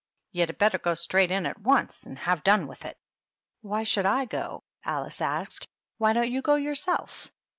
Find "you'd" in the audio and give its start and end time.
0.31-0.57